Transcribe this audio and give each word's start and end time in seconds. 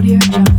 Audio 0.00 0.18
Jungle. 0.18 0.49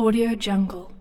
Audio 0.00 0.34
Jungle. 0.34 0.99